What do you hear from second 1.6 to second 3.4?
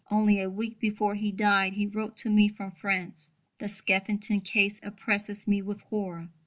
he wrote to me from France: